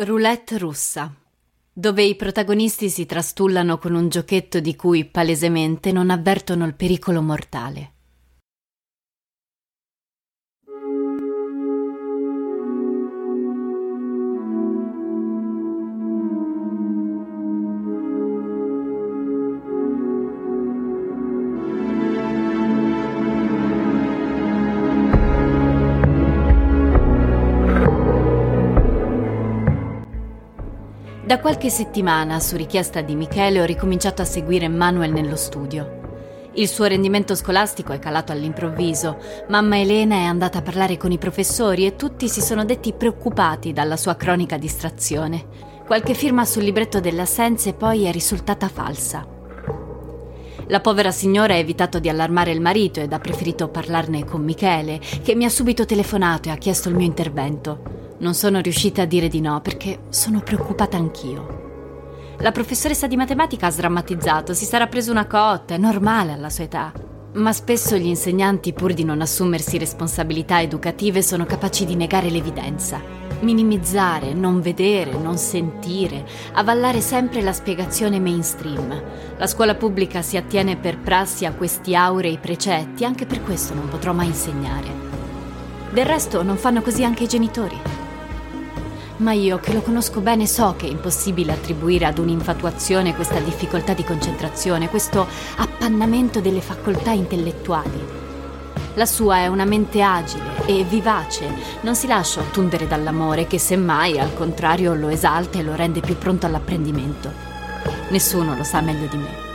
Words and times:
Roulette 0.00 0.58
russa, 0.58 1.12
dove 1.72 2.04
i 2.04 2.14
protagonisti 2.14 2.88
si 2.88 3.04
trastullano 3.04 3.78
con 3.78 3.94
un 3.94 4.08
giochetto 4.08 4.60
di 4.60 4.76
cui 4.76 5.04
palesemente 5.04 5.90
non 5.90 6.10
avvertono 6.10 6.64
il 6.66 6.74
pericolo 6.74 7.20
mortale. 7.20 7.94
Qualche 31.58 31.76
settimana, 31.76 32.38
su 32.38 32.54
richiesta 32.54 33.00
di 33.00 33.16
Michele, 33.16 33.60
ho 33.60 33.64
ricominciato 33.64 34.22
a 34.22 34.24
seguire 34.24 34.68
Manuel 34.68 35.10
nello 35.10 35.34
studio. 35.34 36.50
Il 36.52 36.68
suo 36.68 36.84
rendimento 36.84 37.34
scolastico 37.34 37.92
è 37.92 37.98
calato 37.98 38.30
all'improvviso. 38.30 39.16
Mamma 39.48 39.76
Elena 39.76 40.14
è 40.14 40.22
andata 40.22 40.58
a 40.58 40.62
parlare 40.62 40.96
con 40.96 41.10
i 41.10 41.18
professori 41.18 41.84
e 41.84 41.96
tutti 41.96 42.28
si 42.28 42.40
sono 42.40 42.64
detti 42.64 42.92
preoccupati 42.92 43.72
dalla 43.72 43.96
sua 43.96 44.14
cronica 44.14 44.56
distrazione. 44.56 45.46
Qualche 45.84 46.14
firma 46.14 46.44
sul 46.44 46.62
libretto 46.62 47.00
delle 47.00 47.22
assenze 47.22 47.72
poi 47.72 48.04
è 48.04 48.12
risultata 48.12 48.68
falsa. 48.68 49.26
La 50.68 50.80
povera 50.80 51.10
signora 51.10 51.54
ha 51.54 51.58
evitato 51.58 51.98
di 51.98 52.08
allarmare 52.08 52.52
il 52.52 52.60
marito 52.60 53.00
ed 53.00 53.12
ha 53.12 53.18
preferito 53.18 53.66
parlarne 53.66 54.24
con 54.24 54.44
Michele, 54.44 55.00
che 55.24 55.34
mi 55.34 55.44
ha 55.44 55.50
subito 55.50 55.84
telefonato 55.84 56.50
e 56.50 56.52
ha 56.52 56.56
chiesto 56.56 56.88
il 56.88 56.94
mio 56.94 57.06
intervento. 57.06 57.97
Non 58.20 58.34
sono 58.34 58.58
riuscita 58.58 59.02
a 59.02 59.04
dire 59.04 59.28
di 59.28 59.40
no 59.40 59.60
perché 59.60 60.00
sono 60.08 60.40
preoccupata 60.40 60.96
anch'io. 60.96 61.66
La 62.38 62.50
professoressa 62.50 63.06
di 63.06 63.14
matematica 63.14 63.66
ha 63.66 63.70
sdrammatizzato, 63.70 64.54
si 64.54 64.64
sarà 64.64 64.88
preso 64.88 65.12
una 65.12 65.26
cotta, 65.28 65.74
è 65.74 65.78
normale 65.78 66.32
alla 66.32 66.50
sua 66.50 66.64
età. 66.64 66.92
Ma 67.34 67.52
spesso 67.52 67.96
gli 67.96 68.06
insegnanti, 68.06 68.72
pur 68.72 68.92
di 68.92 69.04
non 69.04 69.20
assumersi 69.20 69.78
responsabilità 69.78 70.60
educative, 70.60 71.22
sono 71.22 71.44
capaci 71.44 71.84
di 71.84 71.94
negare 71.94 72.28
l'evidenza, 72.28 73.00
minimizzare, 73.40 74.32
non 74.32 74.60
vedere, 74.60 75.12
non 75.16 75.36
sentire, 75.36 76.26
avallare 76.54 77.00
sempre 77.00 77.40
la 77.40 77.52
spiegazione 77.52 78.18
mainstream. 78.18 79.00
La 79.36 79.46
scuola 79.46 79.76
pubblica 79.76 80.22
si 80.22 80.36
attiene 80.36 80.76
per 80.76 80.98
prassi 80.98 81.44
a 81.44 81.52
questi 81.52 81.94
aurei 81.94 82.38
precetti, 82.38 83.04
anche 83.04 83.26
per 83.26 83.44
questo 83.44 83.74
non 83.74 83.88
potrò 83.88 84.12
mai 84.12 84.26
insegnare. 84.26 85.06
Del 85.92 86.06
resto 86.06 86.42
non 86.42 86.56
fanno 86.56 86.82
così 86.82 87.04
anche 87.04 87.24
i 87.24 87.28
genitori 87.28 88.06
ma 89.18 89.32
io 89.32 89.58
che 89.58 89.72
lo 89.72 89.80
conosco 89.80 90.20
bene 90.20 90.46
so 90.46 90.74
che 90.76 90.86
è 90.86 90.90
impossibile 90.90 91.52
attribuire 91.52 92.06
ad 92.06 92.18
un'infatuazione 92.18 93.14
questa 93.14 93.40
difficoltà 93.40 93.92
di 93.92 94.04
concentrazione, 94.04 94.88
questo 94.88 95.26
appannamento 95.56 96.40
delle 96.40 96.60
facoltà 96.60 97.10
intellettuali. 97.10 98.16
La 98.94 99.06
sua 99.06 99.38
è 99.38 99.46
una 99.46 99.64
mente 99.64 100.02
agile 100.02 100.66
e 100.66 100.84
vivace, 100.84 101.48
non 101.82 101.94
si 101.94 102.06
lascia 102.06 102.40
ottundere 102.40 102.86
dall'amore 102.86 103.46
che 103.46 103.58
semmai 103.58 104.18
al 104.18 104.34
contrario 104.34 104.94
lo 104.94 105.08
esalta 105.08 105.58
e 105.58 105.62
lo 105.62 105.74
rende 105.74 106.00
più 106.00 106.16
pronto 106.16 106.46
all'apprendimento. 106.46 107.30
Nessuno 108.08 108.56
lo 108.56 108.64
sa 108.64 108.80
meglio 108.80 109.06
di 109.06 109.16
me. 109.16 109.46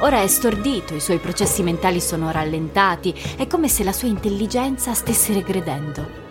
Ora 0.00 0.20
è 0.20 0.26
stordito, 0.26 0.94
i 0.94 1.00
suoi 1.00 1.18
processi 1.18 1.62
mentali 1.62 2.00
sono 2.00 2.30
rallentati, 2.30 3.14
è 3.36 3.46
come 3.46 3.68
se 3.68 3.84
la 3.84 3.92
sua 3.92 4.08
intelligenza 4.08 4.92
stesse 4.94 5.32
regredendo. 5.32 6.21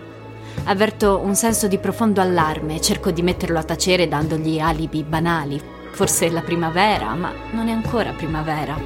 Avverto 0.64 1.20
un 1.24 1.36
senso 1.36 1.68
di 1.68 1.80
profondo 1.80 2.22
allarme 2.22 2.76
e 2.76 2.82
cerco 2.82 3.10
di 3.10 3.24
metterlo 3.24 3.58
a 3.58 3.64
tacere 3.64 4.08
dandogli 4.08 4.60
alibi 4.60 5.04
banali. 5.04 5.60
Forse 5.92 6.30
la 6.30 6.42
primavera, 6.42 7.14
ma 7.16 7.34
non 7.52 7.68
è 7.68 7.72
ancora 7.72 8.12
primavera. 8.12 8.78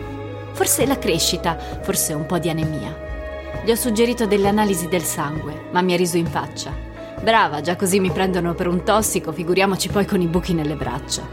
Forse 0.54 0.86
la 0.86 0.98
crescita, 0.98 1.58
forse 1.82 2.14
un 2.14 2.26
po' 2.26 2.40
di 2.40 2.50
anemia. 2.50 2.96
Gli 3.64 3.72
ho 3.72 3.76
suggerito 3.76 4.26
delle 4.26 4.48
analisi 4.48 4.88
del 4.88 5.04
sangue, 5.04 5.66
ma 5.72 5.82
mi 5.82 5.94
ha 5.94 5.98
riso 5.98 6.18
in 6.18 6.28
faccia. 6.28 6.72
Brava, 7.22 7.62
già 7.62 7.76
così 7.76 8.00
mi 8.00 8.10
prendono 8.10 8.54
per 8.54 8.68
un 8.68 8.84
tossico, 8.84 9.34
figuriamoci 9.34 9.90
poi 9.90 10.06
con 10.06 10.22
i 10.22 10.28
buchi 10.28 10.54
nelle 10.54 10.76
braccia. 10.76 11.28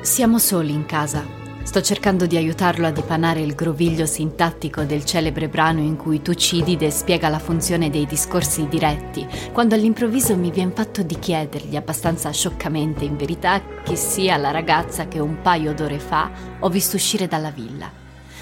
Siamo 0.00 0.38
soli 0.38 0.72
in 0.72 0.86
casa, 0.86 1.24
Sto 1.66 1.82
cercando 1.82 2.26
di 2.26 2.36
aiutarlo 2.36 2.86
a 2.86 2.92
dipanare 2.92 3.40
il 3.40 3.56
groviglio 3.56 4.06
sintattico 4.06 4.84
del 4.84 5.04
celebre 5.04 5.48
brano 5.48 5.80
in 5.80 5.96
cui 5.96 6.22
Tucidide 6.22 6.92
spiega 6.92 7.28
la 7.28 7.40
funzione 7.40 7.90
dei 7.90 8.06
discorsi 8.06 8.68
diretti, 8.68 9.26
quando 9.52 9.74
all'improvviso 9.74 10.36
mi 10.36 10.52
viene 10.52 10.70
fatto 10.70 11.02
di 11.02 11.18
chiedergli, 11.18 11.74
abbastanza 11.74 12.30
scioccamente 12.30 13.04
in 13.04 13.16
verità, 13.16 13.60
chi 13.82 13.96
sia 13.96 14.36
la 14.36 14.52
ragazza 14.52 15.08
che 15.08 15.18
un 15.18 15.42
paio 15.42 15.74
d'ore 15.74 15.98
fa 15.98 16.30
ho 16.60 16.68
visto 16.68 16.94
uscire 16.94 17.26
dalla 17.26 17.50
villa. 17.50 17.90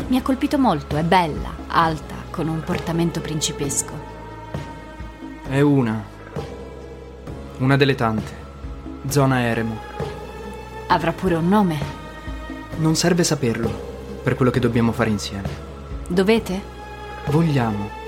Mi 0.09 0.19
ha 0.19 0.23
colpito 0.23 0.59
molto, 0.59 0.99
è 0.99 1.03
bella, 1.03 1.51
alta, 1.69 2.17
con 2.29 2.47
un 2.47 2.63
portamento 2.63 3.23
principesco. 3.23 3.93
È 5.49 5.61
una. 5.61 6.05
Una 7.57 7.77
delle 7.79 7.95
tante. 7.95 8.33
Zona 9.09 9.41
Eremo. 9.41 9.79
Avrà 10.89 11.13
pure 11.13 11.37
un 11.37 11.49
nome? 11.49 12.04
Non 12.77 12.97
serve 12.97 13.23
saperlo 13.23 13.71
per 14.23 14.35
quello 14.35 14.51
che 14.51 14.59
dobbiamo 14.59 14.91
fare 14.91 15.11
insieme. 15.11 15.49
Dovete? 16.09 16.61
Vogliamo. 17.27 18.03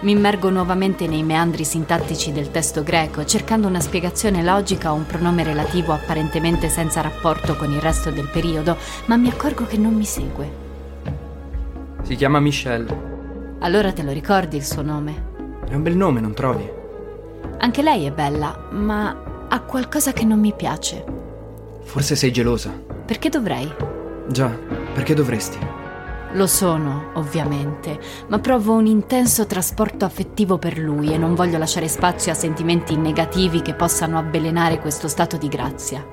Mi 0.00 0.12
immergo 0.12 0.50
nuovamente 0.50 1.06
nei 1.06 1.22
meandri 1.22 1.64
sintattici 1.64 2.32
del 2.32 2.50
testo 2.50 2.82
greco, 2.82 3.24
cercando 3.24 3.68
una 3.68 3.80
spiegazione 3.80 4.42
logica 4.42 4.88
a 4.88 4.92
un 4.92 5.06
pronome 5.06 5.42
relativo 5.42 5.92
apparentemente 5.92 6.68
senza 6.68 7.00
rapporto 7.00 7.56
con 7.56 7.70
il 7.70 7.80
resto 7.80 8.10
del 8.10 8.28
periodo, 8.28 8.76
ma 9.06 9.16
mi 9.16 9.28
accorgo 9.28 9.64
che 9.64 9.76
non 9.76 9.94
mi 9.94 10.04
segue. 10.04 10.50
Si 12.02 12.14
chiama 12.16 12.40
Michelle. 12.40 13.10
Allora 13.60 13.92
te 13.92 14.02
lo 14.02 14.12
ricordi 14.12 14.56
il 14.56 14.64
suo 14.64 14.82
nome? 14.82 15.30
È 15.68 15.74
un 15.74 15.82
bel 15.82 15.96
nome, 15.96 16.20
non 16.20 16.34
trovi? 16.34 16.68
Anche 17.58 17.82
lei 17.82 18.04
è 18.04 18.12
bella, 18.12 18.68
ma 18.70 19.46
ha 19.48 19.60
qualcosa 19.60 20.12
che 20.12 20.24
non 20.24 20.40
mi 20.40 20.52
piace. 20.52 21.04
Forse 21.82 22.16
sei 22.16 22.32
gelosa. 22.32 22.91
Perché 23.04 23.28
dovrei? 23.28 23.72
Già, 24.28 24.48
perché 24.94 25.14
dovresti? 25.14 25.58
Lo 26.34 26.46
sono, 26.46 27.10
ovviamente, 27.14 27.98
ma 28.28 28.38
provo 28.38 28.72
un 28.72 28.86
intenso 28.86 29.46
trasporto 29.46 30.06
affettivo 30.06 30.56
per 30.56 30.78
lui 30.78 31.12
e 31.12 31.18
non 31.18 31.34
voglio 31.34 31.58
lasciare 31.58 31.88
spazio 31.88 32.32
a 32.32 32.34
sentimenti 32.34 32.96
negativi 32.96 33.60
che 33.60 33.74
possano 33.74 34.18
avvelenare 34.18 34.78
questo 34.78 35.08
stato 35.08 35.36
di 35.36 35.48
grazia. 35.48 36.06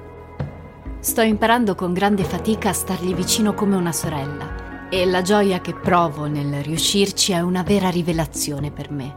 Sto 0.99 1.21
imparando 1.21 1.75
con 1.75 1.93
grande 1.93 2.25
fatica 2.25 2.69
a 2.69 2.73
stargli 2.73 3.13
vicino 3.13 3.53
come 3.53 3.77
una 3.77 3.93
sorella 3.93 4.87
e 4.89 5.05
la 5.05 5.21
gioia 5.21 5.61
che 5.61 5.73
provo 5.73 6.25
nel 6.25 6.63
riuscirci 6.63 7.31
è 7.31 7.39
una 7.39 7.63
vera 7.63 7.89
rivelazione 7.89 8.71
per 8.71 8.91
me. 8.91 9.15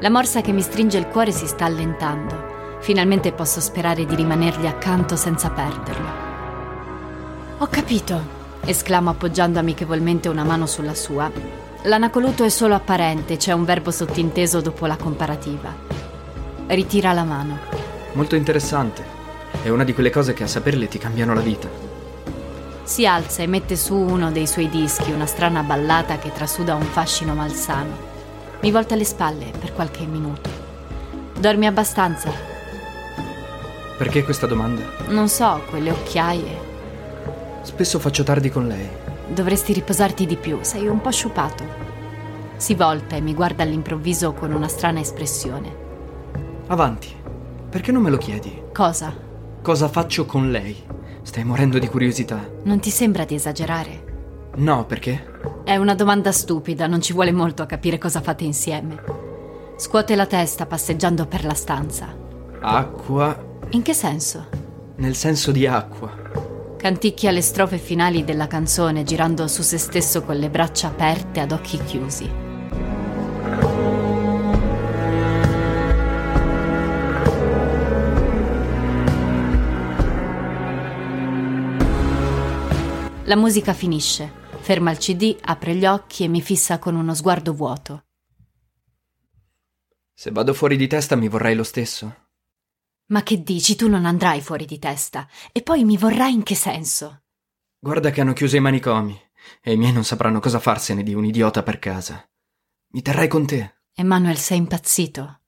La 0.00 0.08
morsa 0.08 0.40
che 0.40 0.52
mi 0.52 0.62
stringe 0.62 0.96
il 0.96 1.08
cuore 1.08 1.32
si 1.32 1.46
sta 1.46 1.66
allentando. 1.66 2.78
Finalmente 2.80 3.32
posso 3.32 3.60
sperare 3.60 4.06
di 4.06 4.14
rimanergli 4.14 4.66
accanto 4.66 5.16
senza 5.16 5.50
perderlo. 5.50 6.23
Ho 7.64 7.68
capito, 7.68 8.22
esclamo 8.66 9.08
appoggiando 9.08 9.58
amichevolmente 9.58 10.28
una 10.28 10.44
mano 10.44 10.66
sulla 10.66 10.92
sua. 10.94 11.32
L'anacoluto 11.84 12.44
è 12.44 12.50
solo 12.50 12.74
apparente, 12.74 13.38
c'è 13.38 13.52
un 13.52 13.64
verbo 13.64 13.90
sottinteso 13.90 14.60
dopo 14.60 14.84
la 14.84 14.96
comparativa. 14.96 15.74
Ritira 16.66 17.14
la 17.14 17.24
mano. 17.24 17.56
Molto 18.12 18.36
interessante. 18.36 19.02
È 19.62 19.70
una 19.70 19.82
di 19.82 19.94
quelle 19.94 20.10
cose 20.10 20.34
che 20.34 20.42
a 20.42 20.46
saperle 20.46 20.88
ti 20.88 20.98
cambiano 20.98 21.32
la 21.32 21.40
vita. 21.40 21.66
Si 22.82 23.06
alza 23.06 23.42
e 23.42 23.46
mette 23.46 23.76
su 23.76 23.94
uno 23.94 24.30
dei 24.30 24.46
suoi 24.46 24.68
dischi, 24.68 25.10
una 25.10 25.24
strana 25.24 25.62
ballata 25.62 26.18
che 26.18 26.32
trasuda 26.32 26.74
un 26.74 26.82
fascino 26.82 27.32
malsano. 27.32 27.96
Mi 28.60 28.70
volta 28.72 28.94
le 28.94 29.04
spalle 29.04 29.52
per 29.58 29.72
qualche 29.72 30.04
minuto. 30.04 30.50
Dormi 31.38 31.66
abbastanza? 31.66 32.30
Perché 33.96 34.22
questa 34.22 34.46
domanda? 34.46 34.82
Non 35.08 35.30
so, 35.30 35.62
quelle 35.70 35.90
occhiaie, 35.90 36.72
Spesso 37.64 37.98
faccio 37.98 38.22
tardi 38.22 38.50
con 38.50 38.68
lei. 38.68 38.86
Dovresti 39.26 39.72
riposarti 39.72 40.26
di 40.26 40.36
più, 40.36 40.58
sei 40.60 40.86
un 40.86 41.00
po' 41.00 41.10
sciupato. 41.10 41.64
Si 42.56 42.74
volta 42.74 43.16
e 43.16 43.20
mi 43.20 43.34
guarda 43.34 43.62
all'improvviso 43.62 44.32
con 44.34 44.52
una 44.52 44.68
strana 44.68 45.00
espressione. 45.00 45.82
Avanti, 46.66 47.08
perché 47.68 47.90
non 47.90 48.02
me 48.02 48.10
lo 48.10 48.18
chiedi? 48.18 48.62
Cosa? 48.72 49.14
Cosa 49.62 49.88
faccio 49.88 50.26
con 50.26 50.50
lei? 50.50 50.76
Stai 51.22 51.42
morendo 51.42 51.78
di 51.78 51.88
curiosità. 51.88 52.46
Non 52.64 52.80
ti 52.80 52.90
sembra 52.90 53.24
di 53.24 53.34
esagerare? 53.34 54.12
No, 54.56 54.84
perché? 54.84 55.32
È 55.64 55.74
una 55.76 55.94
domanda 55.94 56.32
stupida, 56.32 56.86
non 56.86 57.00
ci 57.00 57.14
vuole 57.14 57.32
molto 57.32 57.62
a 57.62 57.66
capire 57.66 57.96
cosa 57.96 58.20
fate 58.20 58.44
insieme. 58.44 59.02
Scuote 59.76 60.14
la 60.14 60.26
testa 60.26 60.66
passeggiando 60.66 61.26
per 61.26 61.44
la 61.44 61.54
stanza. 61.54 62.14
Acqua. 62.60 63.36
In 63.70 63.82
che 63.82 63.94
senso? 63.94 64.46
Nel 64.96 65.16
senso 65.16 65.50
di 65.50 65.66
acqua 65.66 66.23
canticchia 66.84 67.30
le 67.30 67.40
strofe 67.40 67.78
finali 67.78 68.24
della 68.24 68.46
canzone 68.46 69.04
girando 69.04 69.48
su 69.48 69.62
se 69.62 69.78
stesso 69.78 70.22
con 70.22 70.36
le 70.36 70.50
braccia 70.50 70.88
aperte 70.88 71.40
ad 71.40 71.50
occhi 71.50 71.78
chiusi. 71.82 72.30
La 83.24 83.36
musica 83.36 83.72
finisce, 83.72 84.30
ferma 84.60 84.90
il 84.90 84.98
CD, 84.98 85.38
apre 85.40 85.74
gli 85.76 85.86
occhi 85.86 86.24
e 86.24 86.28
mi 86.28 86.42
fissa 86.42 86.78
con 86.78 86.96
uno 86.96 87.14
sguardo 87.14 87.54
vuoto. 87.54 88.04
Se 90.12 90.30
vado 90.30 90.52
fuori 90.52 90.76
di 90.76 90.86
testa 90.86 91.16
mi 91.16 91.28
vorrei 91.28 91.54
lo 91.54 91.64
stesso. 91.64 92.23
Ma 93.06 93.22
che 93.22 93.42
dici, 93.42 93.76
tu 93.76 93.88
non 93.88 94.06
andrai 94.06 94.40
fuori 94.40 94.64
di 94.64 94.78
testa. 94.78 95.28
E 95.52 95.62
poi 95.62 95.84
mi 95.84 95.96
vorrai 95.96 96.32
in 96.32 96.42
che 96.42 96.54
senso? 96.54 97.22
Guarda 97.78 98.10
che 98.10 98.20
hanno 98.22 98.32
chiuso 98.32 98.56
i 98.56 98.60
manicomi 98.60 99.20
e 99.60 99.72
i 99.72 99.76
miei 99.76 99.92
non 99.92 100.04
sapranno 100.04 100.40
cosa 100.40 100.58
farsene 100.58 101.02
di 101.02 101.12
un 101.12 101.24
idiota 101.24 101.62
per 101.62 101.78
casa. 101.78 102.26
Mi 102.92 103.02
terrai 103.02 103.28
con 103.28 103.46
te. 103.46 103.80
Emanuel, 103.94 104.38
sei 104.38 104.58
impazzito. 104.58 105.40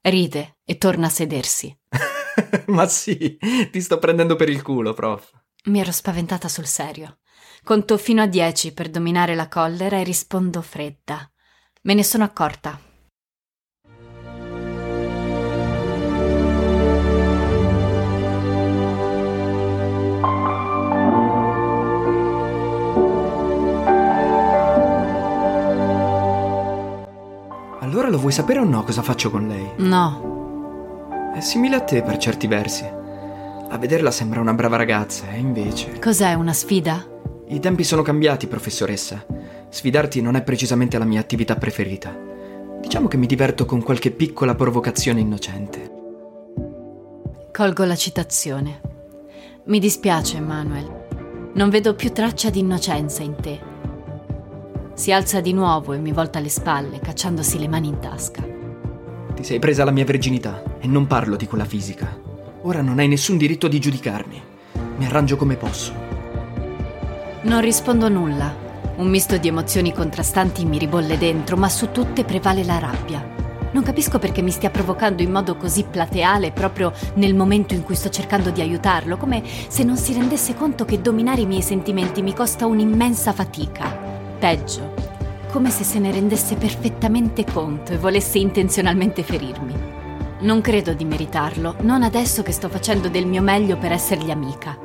Ride 0.00 0.58
e 0.64 0.78
torna 0.78 1.06
a 1.06 1.10
sedersi. 1.10 1.76
Ma 2.66 2.88
sì, 2.88 3.38
ti 3.70 3.80
sto 3.80 3.98
prendendo 3.98 4.34
per 4.34 4.48
il 4.48 4.62
culo, 4.62 4.92
prof. 4.94 5.30
Mi 5.66 5.80
ero 5.80 5.92
spaventata 5.92 6.48
sul 6.48 6.66
serio. 6.66 7.18
Conto 7.62 7.96
fino 7.96 8.20
a 8.20 8.26
dieci 8.26 8.74
per 8.74 8.90
dominare 8.90 9.34
la 9.34 9.48
collera 9.48 9.98
e 9.98 10.02
rispondo 10.02 10.60
fredda. 10.60 11.30
Me 11.82 11.94
ne 11.94 12.02
sono 12.02 12.24
accorta. 12.24 12.78
Allora 27.94 28.08
lo 28.08 28.18
vuoi 28.18 28.32
sapere 28.32 28.58
o 28.58 28.64
no 28.64 28.82
cosa 28.82 29.02
faccio 29.02 29.30
con 29.30 29.46
lei? 29.46 29.70
No. 29.76 31.30
È 31.32 31.38
simile 31.38 31.76
a 31.76 31.80
te 31.80 32.02
per 32.02 32.16
certi 32.16 32.48
versi. 32.48 32.84
A 32.84 33.78
vederla 33.78 34.10
sembra 34.10 34.40
una 34.40 34.52
brava 34.52 34.74
ragazza, 34.74 35.30
e 35.30 35.38
invece... 35.38 36.00
Cos'è 36.00 36.34
una 36.34 36.52
sfida? 36.52 37.06
I 37.46 37.60
tempi 37.60 37.84
sono 37.84 38.02
cambiati, 38.02 38.48
professoressa. 38.48 39.24
Sfidarti 39.68 40.20
non 40.20 40.34
è 40.34 40.42
precisamente 40.42 40.98
la 40.98 41.04
mia 41.04 41.20
attività 41.20 41.54
preferita. 41.54 42.12
Diciamo 42.80 43.06
che 43.06 43.16
mi 43.16 43.26
diverto 43.26 43.64
con 43.64 43.80
qualche 43.80 44.10
piccola 44.10 44.56
provocazione 44.56 45.20
innocente. 45.20 45.92
Colgo 47.52 47.84
la 47.84 47.94
citazione. 47.94 48.80
Mi 49.66 49.78
dispiace, 49.78 50.38
Emanuel. 50.38 51.52
Non 51.54 51.70
vedo 51.70 51.94
più 51.94 52.10
traccia 52.10 52.50
di 52.50 52.58
innocenza 52.58 53.22
in 53.22 53.36
te. 53.36 53.72
Si 54.94 55.10
alza 55.10 55.40
di 55.40 55.52
nuovo 55.52 55.92
e 55.92 55.98
mi 55.98 56.12
volta 56.12 56.38
le 56.38 56.48
spalle, 56.48 57.00
cacciandosi 57.00 57.58
le 57.58 57.66
mani 57.66 57.88
in 57.88 57.98
tasca. 57.98 58.46
Ti 59.34 59.42
sei 59.42 59.58
presa 59.58 59.82
la 59.82 59.90
mia 59.90 60.04
verginità 60.04 60.62
e 60.78 60.86
non 60.86 61.08
parlo 61.08 61.34
di 61.34 61.48
quella 61.48 61.64
fisica. 61.64 62.16
Ora 62.62 62.80
non 62.80 63.00
hai 63.00 63.08
nessun 63.08 63.36
diritto 63.36 63.66
di 63.66 63.80
giudicarmi. 63.80 64.42
Mi 64.96 65.04
arrangio 65.04 65.34
come 65.36 65.56
posso. 65.56 65.92
Non 67.42 67.60
rispondo 67.60 68.08
nulla. 68.08 68.54
Un 68.96 69.08
misto 69.08 69.36
di 69.36 69.48
emozioni 69.48 69.92
contrastanti 69.92 70.64
mi 70.64 70.78
ribolle 70.78 71.18
dentro, 71.18 71.56
ma 71.56 71.68
su 71.68 71.90
tutte 71.90 72.22
prevale 72.22 72.62
la 72.62 72.78
rabbia. 72.78 73.32
Non 73.72 73.82
capisco 73.82 74.20
perché 74.20 74.42
mi 74.42 74.52
stia 74.52 74.70
provocando 74.70 75.22
in 75.22 75.32
modo 75.32 75.56
così 75.56 75.82
plateale 75.82 76.52
proprio 76.52 76.92
nel 77.14 77.34
momento 77.34 77.74
in 77.74 77.82
cui 77.82 77.96
sto 77.96 78.10
cercando 78.10 78.50
di 78.50 78.60
aiutarlo, 78.60 79.16
come 79.16 79.42
se 79.66 79.82
non 79.82 79.96
si 79.96 80.12
rendesse 80.12 80.54
conto 80.54 80.84
che 80.84 81.00
dominare 81.00 81.40
i 81.40 81.46
miei 81.46 81.62
sentimenti 81.62 82.22
mi 82.22 82.32
costa 82.32 82.66
un'immensa 82.66 83.32
fatica. 83.32 84.13
Peggio, 84.44 84.92
come 85.50 85.70
se 85.70 85.84
se 85.84 85.98
ne 85.98 86.12
rendesse 86.12 86.56
perfettamente 86.56 87.44
conto 87.44 87.94
e 87.94 87.96
volesse 87.96 88.36
intenzionalmente 88.36 89.22
ferirmi. 89.22 89.72
Non 90.40 90.60
credo 90.60 90.92
di 90.92 91.06
meritarlo, 91.06 91.76
non 91.80 92.02
adesso 92.02 92.42
che 92.42 92.52
sto 92.52 92.68
facendo 92.68 93.08
del 93.08 93.24
mio 93.24 93.40
meglio 93.40 93.78
per 93.78 93.92
essergli 93.92 94.30
amica. 94.30 94.78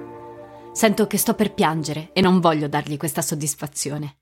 Sento 0.71 1.07
che 1.07 1.17
sto 1.17 1.33
per 1.33 1.53
piangere 1.53 2.11
e 2.13 2.21
non 2.21 2.39
voglio 2.39 2.69
dargli 2.69 2.95
questa 2.95 3.21
soddisfazione. 3.21 4.19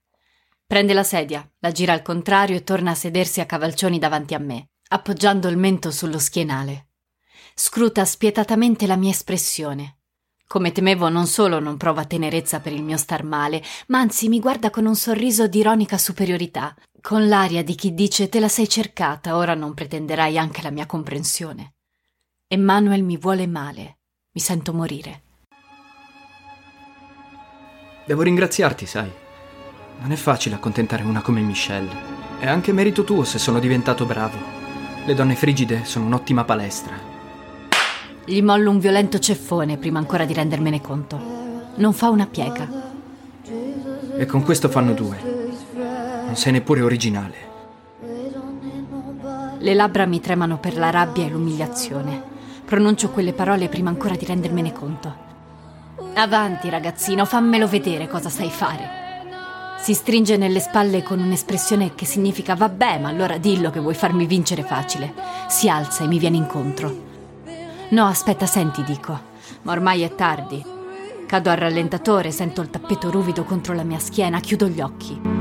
Prende 0.65 0.95
la 0.95 1.03
sedia, 1.03 1.47
la 1.59 1.71
gira 1.71 1.93
al 1.93 2.01
contrario 2.01 2.55
e 2.55 2.63
torna 2.63 2.89
a 2.89 2.95
sedersi 2.95 3.39
a 3.39 3.45
cavalcioni 3.45 3.99
davanti 3.99 4.33
a 4.33 4.39
me, 4.39 4.69
appoggiando 4.87 5.49
il 5.49 5.57
mento 5.57 5.91
sullo 5.91 6.17
schienale. 6.17 6.87
Scruta 7.53 8.05
spietatamente 8.05 8.87
la 8.87 8.95
mia 8.95 9.11
espressione. 9.11 9.96
Come 10.47 10.71
temevo, 10.71 11.09
non 11.09 11.27
solo 11.27 11.59
non 11.59 11.75
prova 11.75 12.05
tenerezza 12.05 12.61
per 12.61 12.71
il 12.71 12.81
mio 12.81 12.95
star 12.95 13.23
male, 13.23 13.61
ma 13.87 13.99
anzi 13.99 14.29
mi 14.29 14.39
guarda 14.39 14.69
con 14.69 14.85
un 14.85 14.95
sorriso 14.95 15.45
di 15.47 15.59
ironica 15.59 15.97
superiorità, 15.97 16.73
con 17.01 17.27
l'aria 17.27 17.65
di 17.65 17.75
chi 17.75 17.93
dice 17.93 18.29
te 18.29 18.39
la 18.39 18.47
sei 18.47 18.69
cercata, 18.69 19.35
ora 19.35 19.55
non 19.55 19.73
pretenderai 19.73 20.37
anche 20.37 20.61
la 20.61 20.71
mia 20.71 20.85
comprensione. 20.85 21.73
Emmanuel 22.47 23.03
mi 23.03 23.17
vuole 23.17 23.45
male, 23.45 23.97
mi 24.31 24.39
sento 24.41 24.71
morire. 24.71 25.23
Devo 28.05 28.21
ringraziarti, 28.21 28.85
sai. 28.85 29.11
Non 29.99 30.13
è 30.13 30.15
facile 30.15 30.55
accontentare 30.55 31.03
una 31.03 31.21
come 31.21 31.41
Michelle. 31.41 31.91
È 32.39 32.47
anche 32.47 32.71
merito 32.71 33.03
tuo 33.03 33.25
se 33.25 33.37
sono 33.37 33.59
diventato 33.59 34.05
bravo. 34.05 34.37
Le 35.05 35.13
donne 35.13 35.35
frigide 35.35 35.83
sono 35.83 36.05
un'ottima 36.05 36.45
palestra. 36.45 37.06
Gli 38.29 38.41
mollo 38.41 38.71
un 38.71 38.79
violento 38.79 39.19
ceffone 39.19 39.77
prima 39.77 39.99
ancora 39.99 40.25
di 40.25 40.33
rendermene 40.33 40.81
conto. 40.81 41.17
Non 41.75 41.93
fa 41.93 42.09
una 42.09 42.25
piega. 42.25 42.67
E 44.17 44.25
con 44.25 44.43
questo 44.43 44.67
fanno 44.67 44.91
due. 44.91 45.17
Non 46.25 46.35
sei 46.35 46.51
neppure 46.51 46.81
originale. 46.81 47.35
Le 49.59 49.73
labbra 49.73 50.05
mi 50.05 50.19
tremano 50.19 50.57
per 50.57 50.75
la 50.75 50.89
rabbia 50.89 51.23
e 51.23 51.29
l'umiliazione. 51.29 52.21
Pronuncio 52.65 53.11
quelle 53.11 53.31
parole 53.31 53.69
prima 53.69 53.91
ancora 53.91 54.17
di 54.17 54.25
rendermene 54.25 54.73
conto. 54.73 55.15
Avanti, 56.15 56.69
ragazzino, 56.69 57.23
fammelo 57.23 57.65
vedere 57.65 58.09
cosa 58.09 58.27
sai 58.27 58.49
fare. 58.49 58.89
Si 59.79 59.93
stringe 59.93 60.35
nelle 60.35 60.59
spalle 60.59 61.01
con 61.01 61.21
un'espressione 61.21 61.95
che 61.95 62.03
significa 62.03 62.55
vabbè, 62.55 62.99
ma 62.99 63.07
allora 63.07 63.37
dillo 63.37 63.69
che 63.69 63.79
vuoi 63.79 63.95
farmi 63.95 64.25
vincere 64.25 64.63
facile. 64.63 65.13
Si 65.47 65.69
alza 65.69 66.03
e 66.03 66.07
mi 66.07 66.19
viene 66.19 66.35
incontro. 66.35 67.15
No, 67.89 68.05
aspetta, 68.05 68.45
senti, 68.45 68.83
dico. 68.83 69.17
Ma 69.61 69.71
ormai 69.71 70.01
è 70.01 70.13
tardi. 70.13 70.61
Cado 71.25 71.49
al 71.49 71.57
rallentatore, 71.57 72.31
sento 72.31 72.61
il 72.61 72.69
tappeto 72.69 73.09
ruvido 73.09 73.43
contro 73.43 73.73
la 73.73 73.83
mia 73.83 73.99
schiena, 73.99 74.41
chiudo 74.41 74.67
gli 74.67 74.81
occhi. 74.81 75.36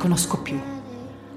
Riconosco 0.00 0.38
più. 0.38 0.58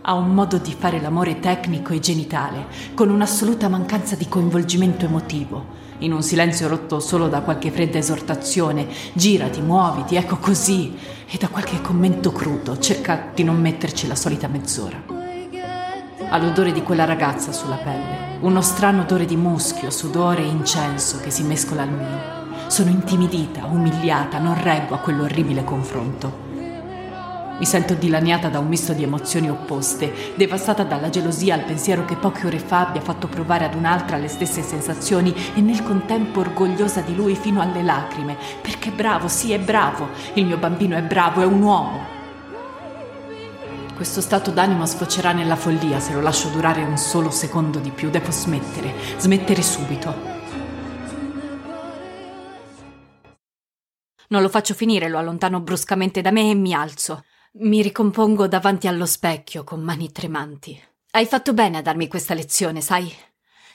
Ha 0.05 0.13
un 0.13 0.33
modo 0.33 0.57
di 0.57 0.73
fare 0.77 1.01
l'amore 1.01 1.41
tecnico 1.41 1.91
e 1.91 1.99
genitale, 1.99 2.67
con 2.93 3.09
un'assoluta 3.09 3.67
mancanza 3.67 4.15
di 4.15 4.29
coinvolgimento 4.29 5.03
emotivo, 5.03 5.81
in 5.99 6.13
un 6.13 6.23
silenzio 6.23 6.69
rotto 6.69 7.01
solo 7.01 7.27
da 7.27 7.41
qualche 7.41 7.71
fredda 7.71 7.97
esortazione, 7.97 8.87
girati, 9.11 9.59
muoviti, 9.59 10.15
ecco 10.15 10.37
così, 10.37 10.97
e 11.27 11.37
da 11.37 11.49
qualche 11.49 11.81
commento 11.81 12.31
crudo, 12.31 12.79
cerca 12.79 13.31
di 13.35 13.43
non 13.43 13.59
metterci 13.59 14.07
la 14.07 14.15
solita 14.15 14.47
mezz'ora. 14.47 15.03
Ha 16.29 16.37
l'odore 16.37 16.71
di 16.71 16.83
quella 16.83 17.03
ragazza 17.03 17.51
sulla 17.51 17.75
pelle, 17.75 18.37
uno 18.39 18.61
strano 18.61 19.01
odore 19.01 19.25
di 19.25 19.35
muschio, 19.35 19.89
sudore 19.89 20.41
e 20.41 20.47
incenso 20.47 21.19
che 21.19 21.29
si 21.29 21.43
mescola 21.43 21.81
al 21.81 21.91
mio. 21.91 22.67
Sono 22.67 22.89
intimidita, 22.89 23.65
umiliata, 23.65 24.39
non 24.39 24.61
reggo 24.61 24.95
a 24.95 24.99
quell'orribile 24.99 25.65
confronto. 25.65 26.42
Mi 27.55 27.65
sento 27.65 27.93
dilaniata 27.93 28.49
da 28.49 28.57
un 28.57 28.67
misto 28.67 28.93
di 28.93 29.03
emozioni 29.03 29.49
opposte, 29.49 30.33
devastata 30.35 30.83
dalla 30.83 31.09
gelosia 31.09 31.53
al 31.53 31.63
pensiero 31.63 32.03
che 32.03 32.15
poche 32.15 32.47
ore 32.47 32.57
fa 32.57 32.87
abbia 32.87 32.99
fatto 32.99 33.27
provare 33.27 33.65
ad 33.65 33.75
un'altra 33.75 34.17
le 34.17 34.27
stesse 34.27 34.63
sensazioni 34.63 35.33
e 35.53 35.61
nel 35.61 35.83
contempo 35.83 36.39
orgogliosa 36.39 37.01
di 37.01 37.15
lui 37.15 37.35
fino 37.35 37.61
alle 37.61 37.83
lacrime, 37.83 38.37
perché 38.61 38.89
bravo, 38.89 39.27
sì 39.27 39.53
è 39.53 39.59
bravo, 39.59 40.09
il 40.33 40.45
mio 40.45 40.57
bambino 40.57 40.97
è 40.97 41.03
bravo, 41.03 41.41
è 41.41 41.45
un 41.45 41.61
uomo. 41.61 42.21
Questo 43.95 44.19
stato 44.19 44.49
d'animo 44.49 44.87
sfocerà 44.87 45.31
nella 45.31 45.55
follia 45.55 45.99
se 45.99 46.13
lo 46.13 46.21
lascio 46.21 46.49
durare 46.49 46.83
un 46.83 46.97
solo 46.97 47.29
secondo 47.29 47.77
di 47.77 47.91
più, 47.91 48.09
devo 48.09 48.31
smettere, 48.31 48.93
smettere 49.17 49.61
subito. 49.61 50.31
Non 54.29 54.41
lo 54.41 54.49
faccio 54.49 54.73
finire, 54.73 55.07
lo 55.07 55.19
allontano 55.19 55.61
bruscamente 55.61 56.21
da 56.21 56.31
me 56.31 56.49
e 56.49 56.55
mi 56.55 56.73
alzo. 56.73 57.23
Mi 57.55 57.83
ricompongo 57.83 58.47
davanti 58.47 58.87
allo 58.87 59.05
specchio 59.05 59.63
con 59.63 59.79
mani 59.79 60.11
tremanti. 60.11 60.81
Hai 61.11 61.27
fatto 61.27 61.53
bene 61.53 61.77
a 61.77 61.81
darmi 61.83 62.07
questa 62.07 62.33
lezione, 62.33 62.81
sai? 62.81 63.13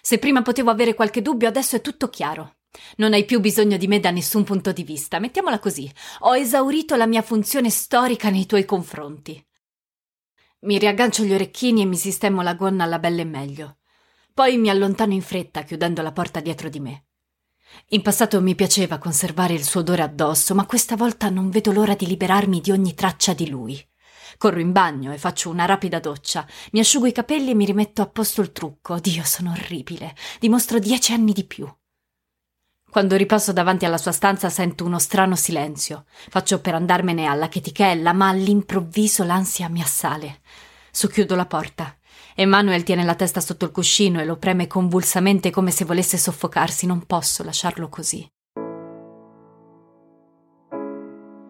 Se 0.01 0.19
prima 0.19 0.43
potevo 0.43 0.71
avere 0.71 0.95
qualche 0.95 1.23
dubbio, 1.23 1.47
adesso 1.47 1.77
è 1.77 1.81
tutto 1.81 2.09
chiaro. 2.09 2.57
Non 2.97 3.13
hai 3.13 3.25
più 3.25 3.39
bisogno 3.39 3.77
di 3.77 3.87
me 3.87 4.01
da 4.01 4.11
nessun 4.11 4.43
punto 4.43 4.73
di 4.73 4.83
vista, 4.83 5.21
mettiamola 5.21 5.61
così. 5.61 5.89
Ho 6.21 6.37
esaurito 6.37 6.97
la 6.97 7.07
mia 7.07 7.23
funzione 7.23 7.71
storica 7.71 8.31
nei 8.31 8.47
tuoi 8.47 8.65
confronti. 8.65 9.41
Mi 10.63 10.77
riaggancio 10.77 11.23
gli 11.23 11.33
orecchini 11.33 11.83
e 11.83 11.87
mi 11.87 11.97
sistemo 11.97 12.43
la 12.43 12.55
gonna 12.55 12.83
alla 12.83 12.99
belle 12.99 13.23
meglio. 13.23 13.77
Poi 14.35 14.57
mi 14.57 14.71
allontano 14.71 15.13
in 15.13 15.23
fretta, 15.23 15.63
chiudendo 15.63 16.03
la 16.03 16.11
porta 16.11 16.41
dietro 16.41 16.69
di 16.69 16.81
me. 16.81 17.08
In 17.89 18.03
passato 18.03 18.41
mi 18.41 18.55
piaceva 18.55 18.99
conservare 18.99 19.55
il 19.55 19.65
suo 19.65 19.81
odore 19.81 20.03
addosso, 20.03 20.55
ma 20.55 20.67
questa 20.67 20.97
volta 20.97 21.31
non 21.31 21.51
vedo 21.51 21.73
l'ora 21.73 21.95
di 21.95 22.07
liberarmi 22.07 22.61
di 22.61 22.71
ogni 22.71 22.95
traccia 22.95 23.33
di 23.33 23.49
lui. 23.49 23.83
Corro 24.37 24.61
in 24.61 24.73
bagno 24.73 25.13
e 25.13 25.19
faccio 25.19 25.51
una 25.51 25.65
rapida 25.65 25.99
doccia, 25.99 26.47
mi 26.73 26.81
asciugo 26.81 27.07
i 27.07 27.13
capelli 27.13 27.51
e 27.51 27.55
mi 27.55 27.65
rimetto 27.65 28.03
a 28.03 28.07
posto 28.07 28.41
il 28.41 28.53
trucco. 28.53 29.01
Dio, 29.01 29.25
sono 29.25 29.53
orribile. 29.53 30.15
Dimostro 30.39 30.79
dieci 30.79 31.13
anni 31.13 31.33
di 31.33 31.45
più. 31.45 31.69
Quando 32.91 33.17
ripasso 33.17 33.53
davanti 33.53 33.85
alla 33.85 33.99
sua 33.99 34.13
stanza 34.13 34.49
sento 34.49 34.85
uno 34.85 34.99
strano 34.99 35.37
silenzio. 35.37 36.05
Faccio 36.31 36.61
per 36.61 36.75
andarmene 36.75 37.27
alla 37.27 37.49
chetichella, 37.49 38.13
ma 38.13 38.29
all'improvviso 38.29 39.25
l'ansia 39.25 39.69
mi 39.69 39.83
assale. 39.83 40.41
Socchiudo 40.91 41.35
la 41.35 41.47
porta. 41.47 41.98
Emanuel 42.41 42.85
tiene 42.85 43.03
la 43.03 43.17
testa 43.17 43.41
sotto 43.41 43.65
il 43.65 43.73
cuscino 43.73 44.21
e 44.21 44.25
lo 44.25 44.37
preme 44.37 44.69
convulsamente 44.69 45.51
come 45.51 45.73
se 45.73 45.85
volesse 45.85 46.17
soffocarsi. 46.17 46.87
Non 46.87 47.05
posso 47.05 47.43
lasciarlo 47.43 47.89
così. 47.89 48.25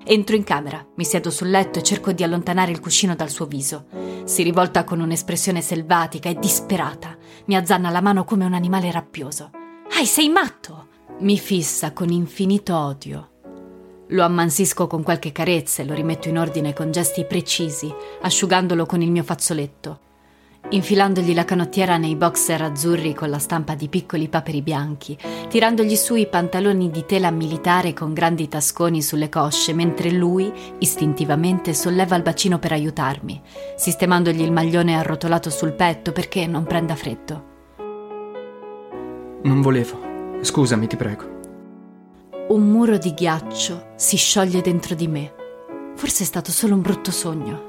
Entro 0.02 0.34
in 0.34 0.44
camera, 0.44 0.82
mi 0.96 1.04
siedo 1.04 1.30
sul 1.30 1.50
letto 1.50 1.78
e 1.78 1.82
cerco 1.82 2.12
di 2.12 2.22
allontanare 2.22 2.70
il 2.70 2.80
cuscino 2.80 3.14
dal 3.14 3.28
suo 3.28 3.44
viso. 3.44 3.84
Si 4.24 4.42
rivolta 4.42 4.84
con 4.84 5.00
un'espressione 5.00 5.60
selvatica 5.60 6.30
e 6.30 6.38
disperata. 6.38 7.14
Mi 7.44 7.56
azzanna 7.56 7.90
la 7.90 8.00
mano 8.00 8.24
come 8.24 8.46
un 8.46 8.54
animale 8.54 8.90
rappioso. 8.90 9.50
Ai, 9.94 10.06
sei 10.06 10.30
matto! 10.30 10.86
Mi 11.18 11.38
fissa 11.38 11.92
con 11.92 12.08
infinito 12.08 12.74
odio. 12.74 13.32
Lo 14.06 14.24
ammansisco 14.24 14.86
con 14.86 15.02
qualche 15.02 15.32
carezza 15.32 15.82
e 15.82 15.84
lo 15.84 15.92
rimetto 15.92 16.30
in 16.30 16.38
ordine 16.38 16.72
con 16.72 16.90
gesti 16.90 17.26
precisi, 17.26 17.94
asciugandolo 18.22 18.86
con 18.86 19.02
il 19.02 19.10
mio 19.10 19.22
fazzoletto. 19.22 20.06
Infilandogli 20.70 21.32
la 21.32 21.46
canottiera 21.46 21.96
nei 21.96 22.14
boxer 22.14 22.60
azzurri 22.60 23.14
con 23.14 23.30
la 23.30 23.38
stampa 23.38 23.74
di 23.74 23.88
piccoli 23.88 24.28
paperi 24.28 24.60
bianchi, 24.60 25.16
tirandogli 25.48 25.96
su 25.96 26.14
i 26.14 26.26
pantaloni 26.26 26.90
di 26.90 27.06
tela 27.06 27.30
militare 27.30 27.94
con 27.94 28.12
grandi 28.12 28.48
tasconi 28.48 29.00
sulle 29.00 29.30
cosce, 29.30 29.72
mentre 29.72 30.10
lui, 30.10 30.52
istintivamente, 30.80 31.72
solleva 31.72 32.16
il 32.16 32.22
bacino 32.22 32.58
per 32.58 32.72
aiutarmi, 32.72 33.40
sistemandogli 33.76 34.42
il 34.42 34.52
maglione 34.52 34.94
arrotolato 34.94 35.48
sul 35.48 35.72
petto 35.72 36.12
perché 36.12 36.46
non 36.46 36.64
prenda 36.64 36.94
freddo. 36.94 37.44
Non 39.44 39.62
volevo. 39.62 39.98
Scusami, 40.42 40.86
ti 40.86 40.96
prego. 40.96 41.36
Un 42.48 42.68
muro 42.68 42.98
di 42.98 43.14
ghiaccio 43.14 43.92
si 43.96 44.18
scioglie 44.18 44.60
dentro 44.60 44.94
di 44.94 45.08
me. 45.08 45.32
Forse 45.94 46.24
è 46.24 46.26
stato 46.26 46.50
solo 46.50 46.74
un 46.74 46.82
brutto 46.82 47.10
sogno. 47.10 47.64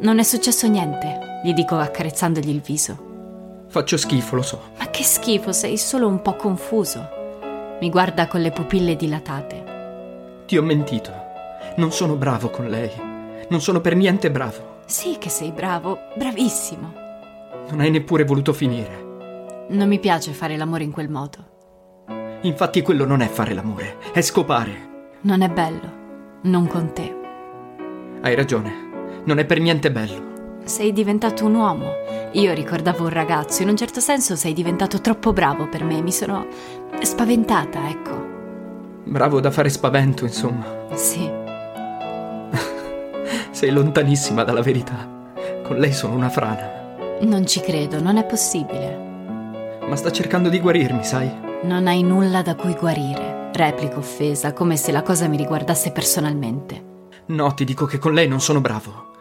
Non 0.00 0.18
è 0.18 0.22
successo 0.22 0.66
niente, 0.66 1.33
gli 1.44 1.52
dico 1.52 1.76
accarezzandogli 1.76 2.48
il 2.48 2.62
viso. 2.62 3.66
Faccio 3.68 3.98
schifo, 3.98 4.36
lo 4.36 4.40
so. 4.40 4.62
Ma 4.78 4.88
che 4.88 5.02
schifo, 5.02 5.52
sei 5.52 5.76
solo 5.76 6.08
un 6.08 6.22
po' 6.22 6.36
confuso. 6.36 7.06
Mi 7.82 7.90
guarda 7.90 8.26
con 8.28 8.40
le 8.40 8.50
pupille 8.50 8.96
dilatate. 8.96 10.42
Ti 10.46 10.56
ho 10.56 10.62
mentito. 10.62 11.12
Non 11.76 11.92
sono 11.92 12.14
bravo 12.16 12.48
con 12.48 12.66
lei. 12.66 12.90
Non 13.50 13.60
sono 13.60 13.82
per 13.82 13.94
niente 13.94 14.30
bravo. 14.30 14.80
Sì 14.86 15.18
che 15.18 15.28
sei 15.28 15.52
bravo, 15.52 15.98
bravissimo. 16.16 16.94
Non 17.68 17.80
hai 17.80 17.90
neppure 17.90 18.24
voluto 18.24 18.54
finire. 18.54 19.66
Non 19.68 19.88
mi 19.88 19.98
piace 19.98 20.32
fare 20.32 20.56
l'amore 20.56 20.84
in 20.84 20.92
quel 20.92 21.10
modo. 21.10 21.52
Infatti 22.40 22.80
quello 22.80 23.04
non 23.04 23.20
è 23.20 23.28
fare 23.28 23.52
l'amore, 23.52 23.96
è 24.14 24.22
scopare. 24.22 25.08
Non 25.20 25.42
è 25.42 25.50
bello. 25.50 25.92
Non 26.44 26.66
con 26.68 26.94
te. 26.94 27.14
Hai 28.22 28.34
ragione. 28.34 29.22
Non 29.26 29.38
è 29.38 29.44
per 29.44 29.60
niente 29.60 29.92
bello. 29.92 30.33
Sei 30.64 30.92
diventato 30.92 31.44
un 31.44 31.54
uomo. 31.56 31.92
Io 32.32 32.54
ricordavo 32.54 33.04
un 33.04 33.10
ragazzo. 33.10 33.62
In 33.62 33.68
un 33.68 33.76
certo 33.76 34.00
senso 34.00 34.34
sei 34.34 34.54
diventato 34.54 35.00
troppo 35.00 35.34
bravo 35.34 35.68
per 35.68 35.84
me. 35.84 36.00
Mi 36.00 36.10
sono 36.10 36.46
spaventata, 37.02 37.88
ecco. 37.88 38.32
Bravo 39.04 39.40
da 39.40 39.50
fare 39.50 39.68
spavento, 39.68 40.24
insomma. 40.24 40.64
Sì. 40.94 41.30
Sei 43.50 43.70
lontanissima 43.70 44.42
dalla 44.42 44.62
verità. 44.62 45.06
Con 45.62 45.76
lei 45.76 45.92
sono 45.92 46.14
una 46.14 46.30
frana. 46.30 46.96
Non 47.20 47.46
ci 47.46 47.60
credo, 47.60 48.00
non 48.00 48.16
è 48.16 48.24
possibile. 48.24 49.78
Ma 49.86 49.96
sta 49.96 50.10
cercando 50.10 50.48
di 50.48 50.60
guarirmi, 50.60 51.04
sai? 51.04 51.30
Non 51.62 51.86
hai 51.86 52.02
nulla 52.02 52.40
da 52.40 52.54
cui 52.54 52.74
guarire, 52.74 53.50
replico 53.52 53.98
offesa, 53.98 54.54
come 54.54 54.76
se 54.76 54.92
la 54.92 55.02
cosa 55.02 55.28
mi 55.28 55.36
riguardasse 55.36 55.92
personalmente. 55.92 56.92
No, 57.26 57.52
ti 57.52 57.64
dico 57.64 57.84
che 57.84 57.98
con 57.98 58.14
lei 58.14 58.26
non 58.26 58.40
sono 58.40 58.60
bravo. 58.62 59.12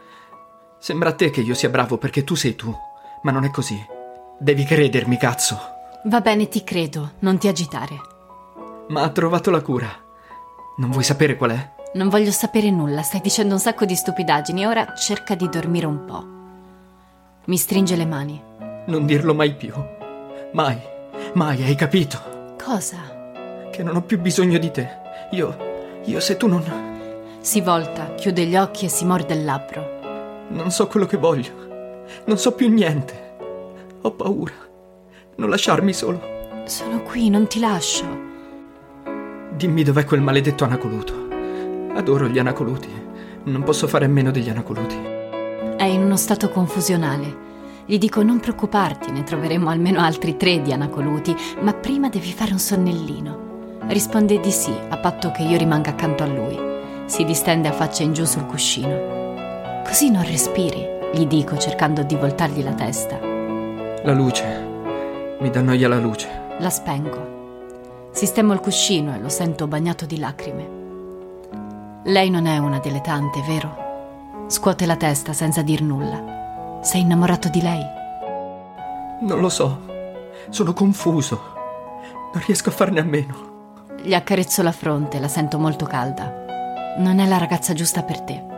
Sembra 0.83 1.11
a 1.11 1.13
te 1.13 1.29
che 1.29 1.39
io 1.39 1.53
sia 1.53 1.69
bravo 1.69 1.97
perché 1.97 2.25
tu 2.25 2.35
sei 2.35 2.57
tu, 2.57 2.77
ma 3.21 3.31
non 3.31 3.45
è 3.45 3.51
così. 3.51 3.81
Devi 4.37 4.65
credermi, 4.65 5.15
cazzo. 5.15 5.57
Va 6.03 6.19
bene, 6.19 6.49
ti 6.49 6.61
credo, 6.65 7.11
non 7.19 7.37
ti 7.37 7.47
agitare. 7.47 7.95
Ma 8.89 9.03
ha 9.03 9.09
trovato 9.11 9.49
la 9.49 9.61
cura. 9.61 9.87
Non 10.79 10.91
vuoi 10.91 11.05
sapere 11.05 11.37
qual 11.37 11.51
è? 11.51 11.69
Non 11.93 12.09
voglio 12.09 12.31
sapere 12.31 12.69
nulla, 12.69 13.01
stai 13.01 13.21
dicendo 13.21 13.53
un 13.53 13.61
sacco 13.61 13.85
di 13.85 13.95
stupidaggini, 13.95 14.65
ora 14.65 14.93
cerca 14.93 15.35
di 15.35 15.47
dormire 15.47 15.85
un 15.85 16.03
po'. 16.03 16.25
Mi 17.45 17.55
stringe 17.55 17.95
le 17.95 18.05
mani. 18.05 18.43
Non 18.87 19.05
dirlo 19.05 19.33
mai 19.33 19.55
più. 19.55 19.73
Mai. 20.51 20.77
Mai, 21.35 21.63
hai 21.63 21.75
capito? 21.75 22.55
Cosa? 22.61 23.69
Che 23.71 23.83
non 23.83 23.95
ho 23.95 24.01
più 24.01 24.19
bisogno 24.19 24.57
di 24.57 24.69
te. 24.69 24.89
Io. 25.31 25.55
Io 26.03 26.19
se 26.19 26.35
tu 26.35 26.47
non. 26.47 26.61
Si 27.39 27.61
volta, 27.61 28.15
chiude 28.15 28.45
gli 28.47 28.57
occhi 28.57 28.83
e 28.83 28.89
si 28.89 29.05
morde 29.05 29.33
il 29.33 29.45
labbro. 29.45 29.92
Non 30.53 30.69
so 30.69 30.85
quello 30.85 31.07
che 31.07 31.17
voglio. 31.17 31.51
Non 32.25 32.37
so 32.37 32.51
più 32.51 32.69
niente. 32.69 33.37
Ho 34.01 34.11
paura. 34.11 34.53
Non 35.37 35.49
lasciarmi 35.49 35.91
solo. 35.93 36.21
Sono 36.65 37.01
qui, 37.01 37.31
non 37.31 37.47
ti 37.47 37.59
lascio. 37.59 38.05
Dimmi 39.49 39.81
dov'è 39.81 40.05
quel 40.05 40.21
maledetto 40.21 40.63
anacoluto. 40.63 41.27
Adoro 41.95 42.27
gli 42.27 42.37
anacoluti. 42.37 42.87
Non 43.45 43.63
posso 43.63 43.87
fare 43.87 44.05
a 44.05 44.09
meno 44.09 44.29
degli 44.29 44.49
anacoluti. 44.49 44.95
È 45.75 45.85
in 45.85 46.03
uno 46.03 46.17
stato 46.17 46.49
confusionale. 46.49 47.41
Gli 47.85 47.97
dico 47.97 48.21
non 48.21 48.39
preoccuparti, 48.39 49.11
ne 49.11 49.23
troveremo 49.23 49.69
almeno 49.69 50.01
altri 50.01 50.37
tre 50.37 50.61
di 50.61 50.71
anacoluti, 50.71 51.35
ma 51.61 51.73
prima 51.73 52.09
devi 52.09 52.31
fare 52.31 52.51
un 52.51 52.59
sonnellino. 52.59 53.79
Risponde 53.87 54.39
di 54.39 54.51
sì, 54.51 54.73
a 54.89 54.97
patto 54.97 55.31
che 55.31 55.41
io 55.41 55.57
rimanga 55.57 55.89
accanto 55.89 56.21
a 56.21 56.27
lui. 56.27 56.57
Si 57.05 57.25
distende 57.25 57.67
a 57.69 57.73
faccia 57.73 58.03
in 58.03 58.13
giù 58.13 58.23
sul 58.23 58.45
cuscino. 58.45 59.22
Così 59.85 60.09
non 60.09 60.25
respiri, 60.25 60.87
gli 61.13 61.27
dico 61.27 61.57
cercando 61.57 62.03
di 62.03 62.15
voltargli 62.15 62.63
la 62.63 62.73
testa. 62.73 63.19
La 63.19 64.11
luce. 64.13 64.45
Mi 65.39 65.49
dà 65.49 65.61
noia 65.61 65.87
la 65.87 65.99
luce. 65.99 66.29
La 66.59 66.69
spengo. 66.69 68.09
Sistemo 68.11 68.53
il 68.53 68.59
cuscino 68.59 69.13
e 69.13 69.19
lo 69.19 69.29
sento 69.29 69.67
bagnato 69.67 70.05
di 70.05 70.17
lacrime. 70.17 70.69
Lei 72.05 72.29
non 72.29 72.47
è 72.47 72.57
una 72.57 72.79
delle 72.79 73.01
tante, 73.01 73.41
vero? 73.41 74.45
Scuote 74.47 74.85
la 74.85 74.95
testa 74.95 75.33
senza 75.33 75.61
dir 75.61 75.81
nulla. 75.81 76.79
Sei 76.81 77.01
innamorato 77.01 77.49
di 77.49 77.61
lei? 77.61 77.83
Non 79.21 79.39
lo 79.39 79.49
so. 79.49 79.79
Sono 80.49 80.73
confuso. 80.73 81.41
Non 82.33 82.43
riesco 82.45 82.69
a 82.69 82.73
farne 82.73 82.99
a 82.99 83.03
meno. 83.03 83.51
Gli 84.01 84.13
accarezzo 84.13 84.63
la 84.63 84.71
fronte, 84.71 85.19
la 85.19 85.27
sento 85.27 85.59
molto 85.59 85.85
calda. 85.85 86.95
Non 86.97 87.19
è 87.19 87.27
la 87.27 87.37
ragazza 87.37 87.73
giusta 87.73 88.03
per 88.03 88.21
te. 88.21 88.51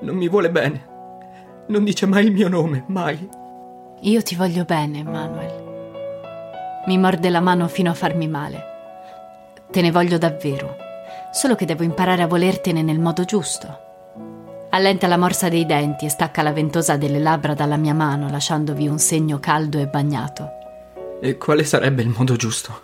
Non 0.00 0.16
mi 0.16 0.28
vuole 0.28 0.50
bene. 0.50 0.94
Non 1.68 1.84
dice 1.84 2.06
mai 2.06 2.26
il 2.26 2.32
mio 2.32 2.48
nome, 2.48 2.84
mai. 2.88 3.28
Io 4.00 4.22
ti 4.22 4.34
voglio 4.34 4.64
bene, 4.64 5.02
Manuel. 5.02 5.64
Mi 6.86 6.98
morde 6.98 7.30
la 7.30 7.40
mano 7.40 7.66
fino 7.66 7.90
a 7.90 7.94
farmi 7.94 8.28
male. 8.28 8.62
Te 9.70 9.80
ne 9.80 9.90
voglio 9.90 10.18
davvero. 10.18 10.76
Solo 11.32 11.54
che 11.54 11.64
devo 11.64 11.82
imparare 11.82 12.22
a 12.22 12.26
volertene 12.26 12.82
nel 12.82 13.00
modo 13.00 13.24
giusto. 13.24 13.84
Allenta 14.70 15.06
la 15.06 15.16
morsa 15.16 15.48
dei 15.48 15.66
denti 15.66 16.04
e 16.04 16.08
stacca 16.10 16.42
la 16.42 16.52
ventosa 16.52 16.96
delle 16.96 17.18
labbra 17.18 17.54
dalla 17.54 17.76
mia 17.76 17.94
mano, 17.94 18.28
lasciandovi 18.28 18.86
un 18.86 18.98
segno 18.98 19.40
caldo 19.40 19.78
e 19.78 19.86
bagnato. 19.86 20.50
E 21.20 21.38
quale 21.38 21.64
sarebbe 21.64 22.02
il 22.02 22.14
modo 22.14 22.36
giusto? 22.36 22.80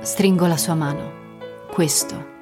Stringo 0.00 0.46
la 0.46 0.56
sua 0.56 0.74
mano. 0.74 1.24
Questo. 1.72 2.35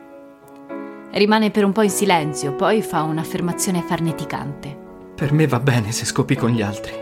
Rimane 1.14 1.52
per 1.52 1.64
un 1.64 1.70
po' 1.70 1.82
in 1.82 1.90
silenzio, 1.90 2.54
poi 2.54 2.82
fa 2.82 3.02
un'affermazione 3.02 3.84
farneticante. 3.86 4.76
Per 5.14 5.32
me 5.32 5.46
va 5.46 5.60
bene 5.60 5.92
se 5.92 6.04
scopi 6.04 6.34
con 6.34 6.50
gli 6.50 6.60
altri. 6.60 6.92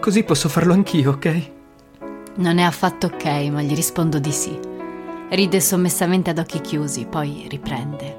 Così 0.00 0.24
posso 0.24 0.48
farlo 0.48 0.72
anch'io, 0.72 1.12
ok? 1.12 1.50
Non 2.34 2.58
è 2.58 2.62
affatto 2.62 3.06
ok, 3.06 3.24
ma 3.52 3.62
gli 3.62 3.76
rispondo 3.76 4.18
di 4.18 4.32
sì. 4.32 4.58
Ride 5.30 5.60
sommessamente 5.60 6.30
ad 6.30 6.38
occhi 6.38 6.60
chiusi, 6.60 7.06
poi 7.06 7.46
riprende. 7.48 8.16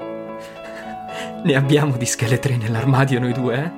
Ne 1.43 1.53
abbiamo 1.53 1.97
di 1.97 2.05
scheletri 2.05 2.55
nell'armadio 2.55 3.19
noi 3.19 3.33
due, 3.33 3.57
eh? 3.57 3.71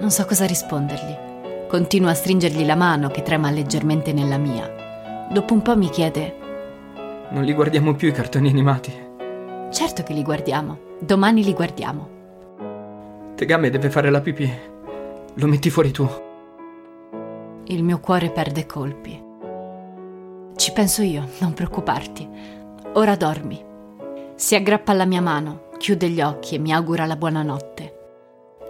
Non 0.00 0.12
so 0.12 0.24
cosa 0.24 0.46
rispondergli. 0.46 1.66
Continuo 1.66 2.10
a 2.10 2.14
stringergli 2.14 2.64
la 2.64 2.76
mano 2.76 3.08
che 3.08 3.22
trema 3.22 3.50
leggermente 3.50 4.12
nella 4.12 4.38
mia. 4.38 5.26
Dopo 5.32 5.52
un 5.52 5.62
po' 5.62 5.76
mi 5.76 5.90
chiede: 5.90 6.36
Non 7.30 7.42
li 7.42 7.52
guardiamo 7.52 7.96
più 7.96 8.06
i 8.06 8.12
cartoni 8.12 8.48
animati. 8.48 9.03
Certo 9.74 10.04
che 10.04 10.12
li 10.12 10.22
guardiamo. 10.22 10.78
Domani 11.00 11.42
li 11.42 11.52
guardiamo. 11.52 12.08
Tegame 13.34 13.70
deve 13.70 13.90
fare 13.90 14.08
la 14.08 14.20
pipì. 14.20 14.48
Lo 15.34 15.46
metti 15.48 15.68
fuori 15.68 15.90
tu. 15.90 16.08
Il 17.64 17.82
mio 17.82 17.98
cuore 17.98 18.30
perde 18.30 18.66
colpi. 18.66 19.20
Ci 20.54 20.72
penso 20.72 21.02
io, 21.02 21.28
non 21.40 21.54
preoccuparti. 21.54 22.28
Ora 22.92 23.16
dormi. 23.16 23.60
Si 24.36 24.54
aggrappa 24.54 24.92
alla 24.92 25.06
mia 25.06 25.20
mano, 25.20 25.70
chiude 25.76 26.08
gli 26.08 26.20
occhi 26.20 26.54
e 26.54 26.58
mi 26.58 26.72
augura 26.72 27.04
la 27.04 27.16
buonanotte. 27.16 27.98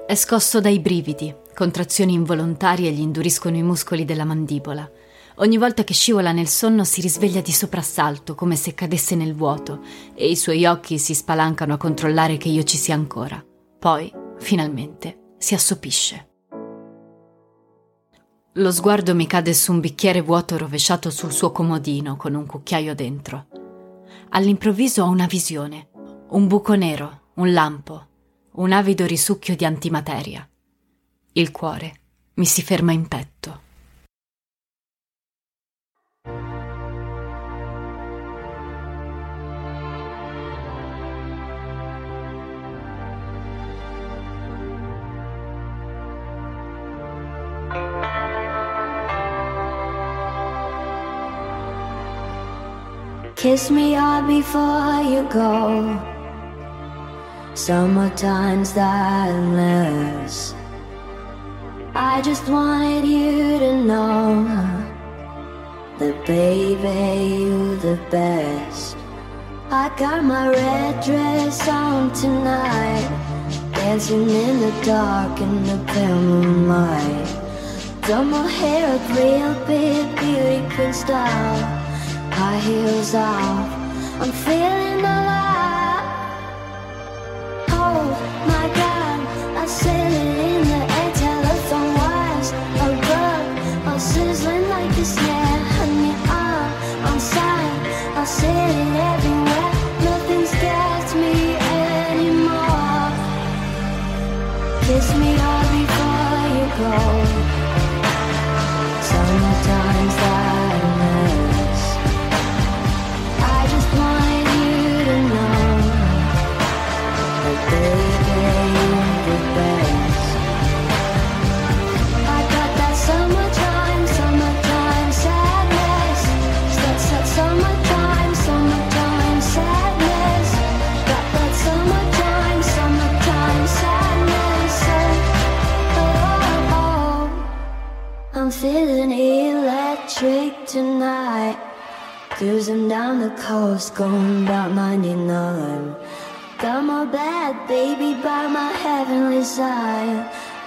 È 0.07 0.15
scosso 0.15 0.59
dai 0.59 0.81
brividi, 0.81 1.35
contrazioni 1.55 2.15
involontarie 2.15 2.91
gli 2.91 3.01
induriscono 3.01 3.57
i 3.57 3.63
muscoli 3.63 4.07
della 4.07 4.25
mandibola. 4.25 4.91
Ogni 5.39 5.59
volta 5.59 5.83
che 5.83 5.95
scivola 5.95 6.31
nel 6.31 6.47
sonno 6.47 6.85
si 6.85 7.01
risveglia 7.01 7.41
di 7.41 7.51
soprassalto, 7.51 8.37
come 8.37 8.55
se 8.55 8.73
cadesse 8.73 9.17
nel 9.17 9.35
vuoto, 9.35 9.83
e 10.15 10.31
i 10.31 10.37
suoi 10.37 10.65
occhi 10.65 10.97
si 10.99 11.13
spalancano 11.13 11.75
a 11.75 11.77
controllare 11.77 12.37
che 12.37 12.49
io 12.49 12.63
ci 12.63 12.77
sia 12.77 12.95
ancora. 12.95 13.45
Poi, 13.79 14.13
finalmente, 14.39 15.35
si 15.37 15.55
assopisce. 15.55 16.29
Lo 18.53 18.71
sguardo 18.71 19.17
mi 19.17 19.27
cade 19.27 19.53
su 19.53 19.73
un 19.73 19.81
bicchiere 19.81 20.21
vuoto 20.21 20.57
rovesciato 20.57 21.11
sul 21.11 21.33
suo 21.33 21.51
comodino 21.51 22.15
con 22.17 22.35
un 22.35 22.47
cucchiaio 22.47 22.95
dentro. 22.95 23.47
All'improvviso 24.31 25.03
ho 25.03 25.09
una 25.09 25.27
visione. 25.27 25.89
Un 26.29 26.47
buco 26.47 26.75
nero, 26.75 27.31
un 27.35 27.53
lampo, 27.53 28.07
un 28.53 28.71
avido 28.71 29.05
risucchio 29.05 29.57
di 29.57 29.65
antimateria. 29.65 30.49
Il 31.33 31.51
cuore 31.51 31.93
mi 32.35 32.45
si 32.45 32.63
ferma 32.63 32.93
in 32.93 33.09
petto. 33.09 33.64
Kiss 53.45 53.71
me 53.71 53.93
hard 53.93 54.27
before 54.27 55.03
you 55.03 55.23
go. 55.29 56.01
Summertime's 57.53 58.75
endless. 58.75 60.55
I 61.95 62.23
just 62.23 62.49
wanted 62.49 63.05
you 63.05 63.59
to 63.59 63.85
know 63.85 64.47
that, 65.99 66.25
baby, 66.25 67.45
you're 67.45 67.77
the 67.77 68.01
best. 68.11 68.97
I 69.69 69.95
got 69.99 70.25
my 70.25 70.49
red 70.49 71.05
dress 71.05 71.69
on 71.69 72.15
tonight, 72.15 73.07
dancing 73.75 74.27
in 74.27 74.61
the 74.61 74.73
dark 74.87 75.39
in 75.39 75.65
the 75.65 75.85
pale 75.93 76.19
moonlight. 76.19 77.29
Done 78.09 78.31
my 78.31 78.49
hair 78.49 78.97
up 78.97 79.07
real 79.11 79.53
big, 79.67 80.19
beauty 80.19 80.75
queen 80.75 80.95
style 80.95 81.84
high 82.35 82.59
heels 82.59 83.15
off. 83.15 83.69
I'm 84.21 84.33
feeling 84.47 85.01
alive. 85.17 86.05
Oh 87.83 88.03
my 88.53 88.67
God, 88.81 89.19
I 89.63 89.67
said 89.67 90.11
it 90.23 90.37
in 90.51 90.61
the 90.73 90.83
air, 90.99 91.11
telephone 91.25 91.91
wires 92.01 92.51
above, 92.87 93.87
all 93.89 94.01
sizzling 94.01 94.69
like 94.69 94.93
a 95.05 95.05
snare. 95.15 95.61
Honey, 95.77 96.15
I'm 96.43 97.07
on 97.11 97.21
side. 97.21 97.81
I 98.23 98.25
said 98.25 98.71
it 98.83 98.94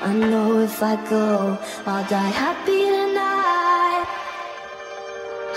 I 0.08 0.14
know 0.14 0.60
if 0.62 0.82
I 0.82 0.96
go, 1.10 1.58
I'll 1.86 2.08
die 2.08 2.32
happy 2.44 2.82
tonight. 2.96 4.06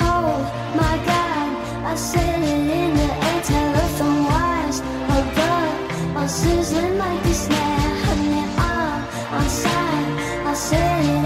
Oh 0.01 0.43
my 0.75 0.95
god, 1.11 1.51
I 1.87 1.95
said 1.95 2.43
it 2.43 2.67
in 2.81 2.91
the 3.01 3.09
air, 3.29 3.43
telephone 3.45 4.25
wires 4.25 4.81
above, 5.19 6.17
all 6.17 6.27
sizzling 6.27 6.99
like 6.99 7.25
a 7.27 7.35
snare. 7.43 7.95
Honey, 8.07 8.43
I'm 8.59 9.39
on 9.39 9.49
side, 9.49 10.13
I 10.51 10.55
said 10.55 11.05
it 11.05 11.19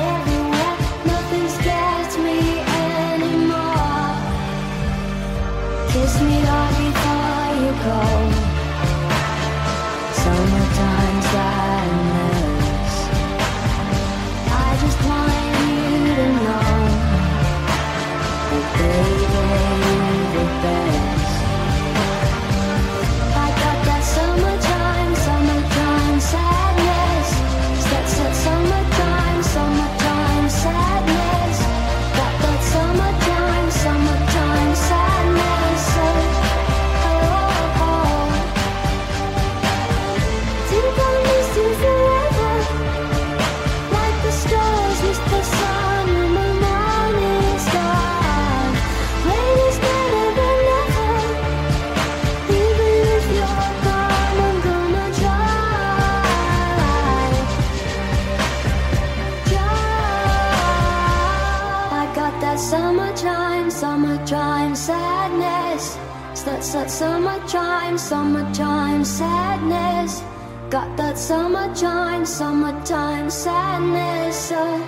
that 62.54 62.60
summertime, 62.60 63.68
summertime 63.68 64.76
sadness. 64.76 65.98
It's 66.30 66.42
that, 66.44 66.62
that 66.62 66.88
summertime, 66.88 67.98
summertime 67.98 69.04
sadness. 69.04 70.22
Got 70.70 70.96
that 70.96 71.18
summertime, 71.18 72.24
summertime 72.24 73.28
sadness. 73.28 74.52
oh, 74.52 74.86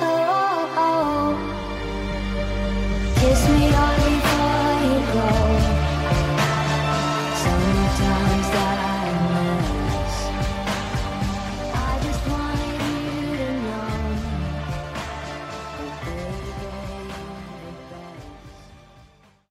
oh. 0.00 0.72
oh. 0.78 1.34
Kiss 3.20 3.48
me, 3.50 3.68
oh. 3.74 3.95